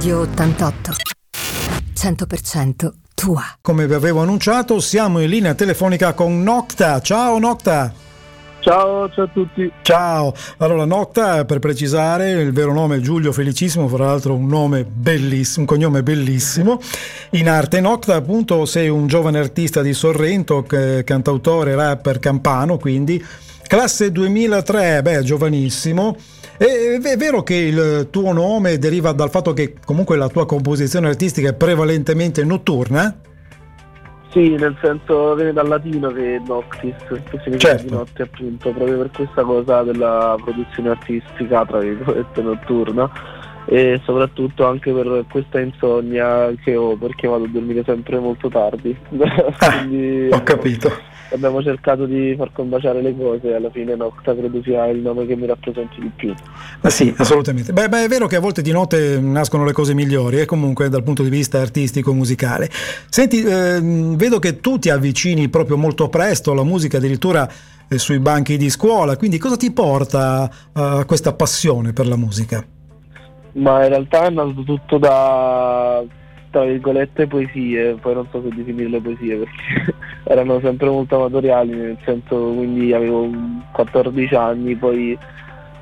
[0.00, 0.92] Radio 88.
[1.94, 3.42] 100% tua.
[3.60, 7.02] Come vi avevo annunciato, siamo in linea telefonica con Nocta.
[7.02, 7.92] Ciao Nocta.
[8.60, 9.70] Ciao, ciao a tutti.
[9.82, 10.32] Ciao.
[10.56, 15.66] Allora, Nocta, per precisare, il vero nome è Giulio Felicissimo, fra l'altro un nome bellissimo,
[15.68, 16.80] un cognome bellissimo.
[17.32, 20.64] In arte Nocta, appunto, sei un giovane artista di Sorrento,
[21.04, 23.22] cantautore, rapper campano, quindi
[23.66, 26.16] classe 2003, beh, giovanissimo.
[26.60, 31.08] È, è vero che il tuo nome deriva dal fatto che comunque la tua composizione
[31.08, 33.18] artistica è prevalentemente notturna?
[34.28, 37.86] Sì, nel senso viene dal latino che è noctis, che significa certo.
[37.86, 43.10] di notte appunto, proprio per questa cosa della produzione artistica, tra virgolette, notturna
[43.64, 48.94] e soprattutto anche per questa insonnia che ho perché vado a dormire sempre molto tardi.
[49.08, 50.92] Quindi, ho capito
[51.32, 55.26] abbiamo cercato di far combaciare le cose e alla fine Nocta credo sia il nome
[55.26, 56.34] che mi rappresenti di più.
[56.80, 57.72] Ma sì, assolutamente.
[57.72, 60.44] Beh, beh, è vero che a volte di notte nascono le cose migliori, e eh,
[60.44, 62.68] comunque dal punto di vista artistico musicale.
[63.08, 67.48] Senti, eh, vedo che tu ti avvicini proprio molto presto alla musica, addirittura
[67.88, 72.64] eh, sui banchi di scuola, quindi cosa ti porta a questa passione per la musica?
[73.52, 76.04] Ma in realtà è nato tutto da
[76.50, 81.98] tra virgolette poesie, poi non so se definirle poesie perché erano sempre molto amatoriali, nel
[82.04, 83.30] senso quindi avevo
[83.72, 85.18] 14 anni, poi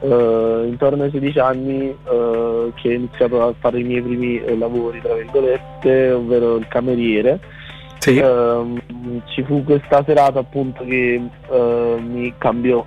[0.00, 4.56] eh, intorno ai 16 anni eh, che ho iniziato a fare i miei primi eh,
[4.56, 7.40] lavori, tra virgolette, ovvero il cameriere.
[7.98, 8.16] Sì.
[8.16, 8.80] Ehm,
[9.26, 12.84] ci fu questa serata appunto che eh, mi cambiò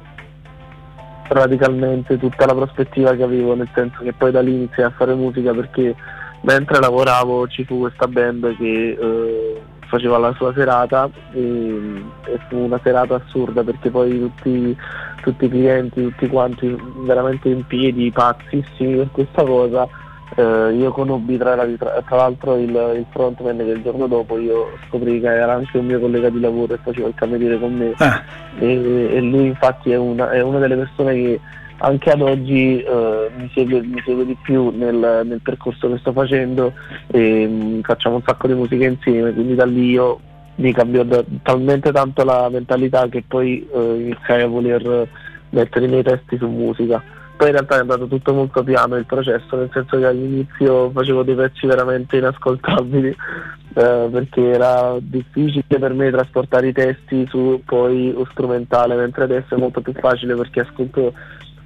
[1.28, 5.14] radicalmente tutta la prospettiva che avevo, nel senso che poi da lì iniziai a fare
[5.14, 5.96] musica perché
[6.42, 9.62] mentre lavoravo ci fu questa band che eh,
[9.92, 14.78] faceva la sua serata e, e, fu una serata assurda perché poi tutti,
[15.22, 16.76] tutti, i clienti, tutti quanti
[17.06, 19.88] veramente in piedi, pazzissimi per questa cosa.
[20.34, 24.70] Eh, io conobbi tra, tra, tra l'altro il, il, frontman che il giorno dopo io
[24.88, 27.92] scoprì che era anche un mio collega di lavoro e faceva il cameriere con me
[27.98, 28.24] ah.
[28.58, 31.40] e, e, lui infatti è una, è una delle persone che
[31.82, 36.12] anche ad oggi eh, mi, segue, mi, segue, di più nel, nel, percorso che sto
[36.12, 36.74] facendo
[37.08, 40.20] e mm, facciamo un sacco di musica insieme, quindi da lì io
[40.56, 45.08] mi cambiò da, talmente tanto la mentalità che poi eh, iniziai a voler
[45.50, 47.02] mettere i miei testi su musica.
[47.36, 51.24] Poi in realtà è andato tutto molto piano il processo, nel senso che all'inizio facevo
[51.24, 58.12] dei pezzi veramente inascoltabili eh, perché era difficile per me trasportare i testi su poi
[58.12, 61.14] lo strumentale, mentre adesso è molto più facile perché ascolto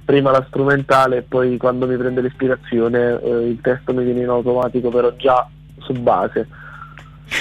[0.06, 4.28] prima la strumentale e poi quando mi prende l'ispirazione eh, il testo mi viene in
[4.28, 5.46] automatico però già
[5.80, 6.48] su base.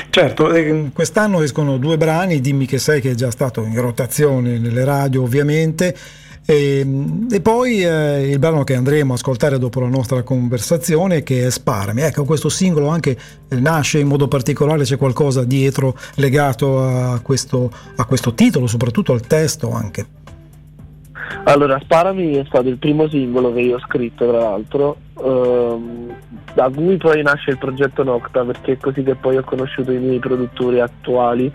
[0.09, 4.57] Certo, eh, quest'anno escono due brani, dimmi che sai che è già stato in rotazione
[4.57, 5.95] nelle radio ovviamente,
[6.43, 6.85] e,
[7.29, 11.51] e poi eh, il brano che andremo a ascoltare dopo la nostra conversazione che è
[11.51, 12.01] Sparami.
[12.01, 13.15] Ecco, questo singolo anche
[13.47, 19.13] eh, nasce in modo particolare, c'è qualcosa dietro legato a questo, a questo titolo, soprattutto
[19.13, 20.23] al testo anche.
[21.43, 26.15] Allora, Sparami è stato il primo singolo che io ho scritto, tra l'altro, ehm,
[26.53, 29.99] da cui poi nasce il progetto Nocta, perché è così che poi ho conosciuto i
[29.99, 31.51] miei produttori attuali.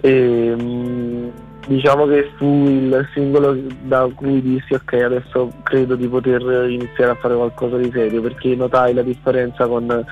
[0.00, 1.32] E, ehm,
[1.66, 6.40] diciamo che fu il singolo da cui dissi ok adesso credo di poter
[6.70, 10.04] iniziare a fare qualcosa di serio perché notai la differenza con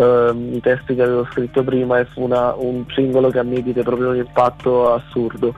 [0.00, 3.60] Uh, i testi che avevo scritto prima e fu una, un singolo che a me
[3.62, 5.54] diede proprio un impatto assurdo.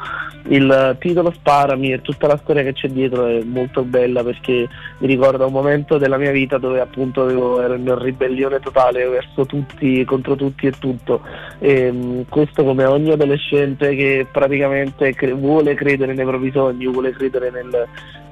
[0.48, 5.06] Il titolo Sparami e tutta la storia che c'è dietro è molto bella perché mi
[5.06, 10.04] ricorda un momento della mia vita dove appunto avevo, ero in ribellione totale verso tutti,
[10.04, 11.20] contro tutti e tutto.
[11.60, 17.12] E, um, questo come ogni adolescente che praticamente cre- vuole credere nei propri sogni, vuole
[17.12, 17.86] credere nel,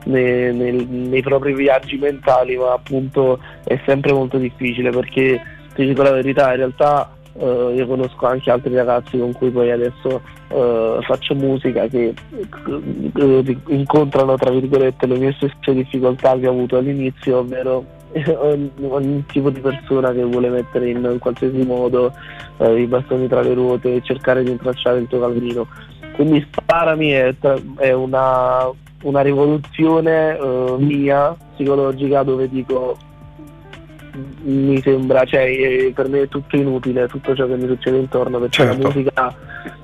[0.06, 6.02] nei, nei, nei propri viaggi mentali, ma appunto è sempre molto difficile perché ti dico
[6.02, 11.00] la verità, in realtà uh, io conosco anche altri ragazzi con cui poi adesso uh,
[11.02, 12.14] faccio musica che
[12.66, 17.84] uh, incontrano tra virgolette le mie stesse difficoltà che ho avuto all'inizio, ovvero
[18.88, 22.12] ogni tipo di persona che vuole mettere in, in qualsiasi modo
[22.58, 25.68] i bastoni tra le ruote e cercare di intracciare il tuo cammino.
[26.14, 27.32] Quindi Sparami è,
[27.76, 28.68] è una,
[29.04, 30.36] una rivoluzione
[30.78, 32.96] mia psicologica dove dico
[34.42, 38.38] mi sembra, cioè eh, per me è tutto inutile, tutto ciò che mi succede intorno,
[38.38, 38.82] perché certo.
[38.82, 39.34] la musica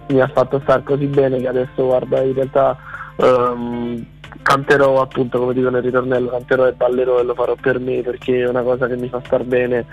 [0.08, 2.76] mi ha fatto stare così bene che adesso guarda in realtà
[3.16, 4.04] um,
[4.42, 8.42] canterò appunto come dico nel ritornello, canterò e ballerò e lo farò per me perché
[8.42, 9.84] è una cosa che mi fa star bene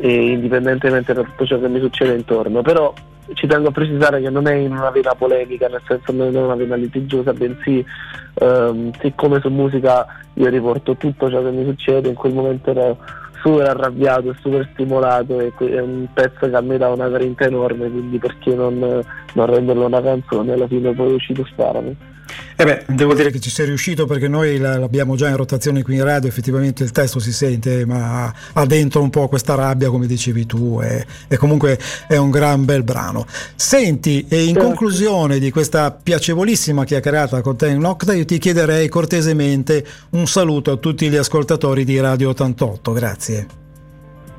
[0.00, 2.62] indipendentemente da tutto ciò che mi succede intorno.
[2.62, 2.92] Però
[3.32, 6.40] ci tengo a precisare che non è in una vena polemica, nel senso non è
[6.40, 7.84] una vena litigiosa, bensì
[8.40, 12.98] um, siccome su musica io riporto tutto ciò che mi succede, in quel momento ero
[13.44, 17.90] super arrabbiato, super stimolato e è un pezzo che a me dà una grinta enorme,
[17.90, 20.54] quindi perché non, non renderlo una canzone?
[20.54, 21.94] Alla fine poi è uscito Sparami.
[22.56, 25.96] Eh beh, devo dire che ci sei riuscito perché noi l'abbiamo già in rotazione qui
[25.96, 30.06] in radio, effettivamente il testo si sente, ma ha dentro un po' questa rabbia, come
[30.06, 33.26] dicevi tu, e, e comunque è un gran bel brano.
[33.56, 38.88] Senti, e in conclusione di questa piacevolissima chiacchierata con te in Nocta, io ti chiederei
[38.88, 43.63] cortesemente un saluto a tutti gli ascoltatori di Radio 88, grazie.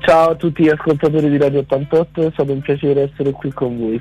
[0.06, 3.76] Ciao a tutti gli ascoltatori di Radio 88, è stato un piacere essere qui con
[3.76, 4.00] voi.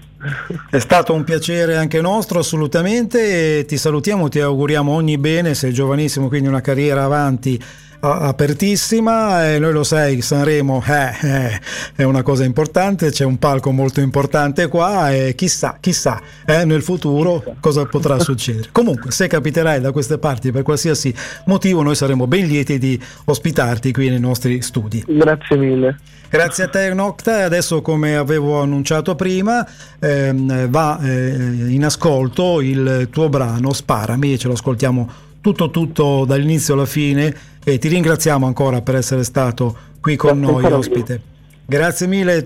[0.70, 6.28] È stato un piacere anche nostro, assolutamente, ti salutiamo, ti auguriamo ogni bene, sei giovanissimo,
[6.28, 7.60] quindi una carriera avanti
[8.00, 11.62] apertissima e noi lo sai Sanremo eh, eh,
[11.96, 16.82] è una cosa importante c'è un palco molto importante qua e chissà chissà eh, nel
[16.82, 18.70] futuro cosa potrà succedere.
[18.72, 21.14] Comunque se capiterai da queste parti per qualsiasi
[21.46, 25.04] motivo noi saremo ben lieti di ospitarti qui nei nostri studi.
[25.08, 25.98] Grazie mille.
[26.30, 29.66] Grazie a te Nocta, adesso come avevo annunciato prima
[30.00, 31.34] ehm, va eh,
[31.70, 35.10] in ascolto il tuo brano Sparami e ce lo ascoltiamo
[35.46, 37.32] tutto tutto dall'inizio alla fine
[37.64, 41.22] e ti ringraziamo ancora per essere stato qui con Grazie noi ospite.
[41.68, 42.46] Grazie mille.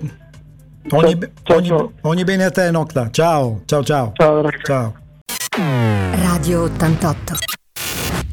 [0.89, 1.91] Ogni, ciao, ogni, ciao.
[2.01, 3.09] ogni, bene a te Nocta.
[3.09, 4.11] Ciao, ciao, ciao.
[4.15, 4.49] Ciao.
[4.63, 4.93] ciao.
[6.11, 7.33] Radio 88.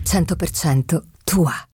[0.05, 1.65] 100% tua.